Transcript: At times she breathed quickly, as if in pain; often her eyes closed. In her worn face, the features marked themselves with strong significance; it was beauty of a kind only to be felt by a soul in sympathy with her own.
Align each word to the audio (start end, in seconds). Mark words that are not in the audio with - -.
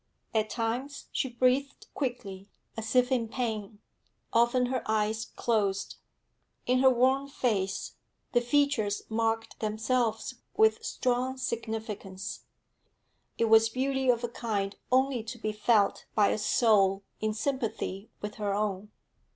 At 0.33 0.49
times 0.49 1.09
she 1.11 1.29
breathed 1.29 1.85
quickly, 1.93 2.49
as 2.75 2.95
if 2.95 3.11
in 3.11 3.27
pain; 3.29 3.81
often 4.33 4.65
her 4.65 4.81
eyes 4.89 5.25
closed. 5.35 5.97
In 6.65 6.79
her 6.79 6.89
worn 6.89 7.27
face, 7.27 7.97
the 8.31 8.41
features 8.41 9.03
marked 9.09 9.59
themselves 9.59 10.41
with 10.57 10.83
strong 10.83 11.37
significance; 11.37 12.45
it 13.37 13.45
was 13.45 13.69
beauty 13.69 14.09
of 14.09 14.23
a 14.23 14.27
kind 14.29 14.75
only 14.91 15.21
to 15.21 15.37
be 15.37 15.51
felt 15.51 16.05
by 16.15 16.29
a 16.29 16.39
soul 16.39 17.03
in 17.19 17.35
sympathy 17.35 18.09
with 18.23 18.37
her 18.41 18.55
own. 18.55 18.89